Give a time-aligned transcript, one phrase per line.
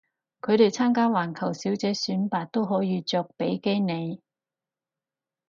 [0.41, 4.19] 佢哋參加環球小姐選拔都可以着比基尼